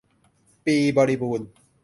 [0.65, 1.47] ปีบริบูรณ์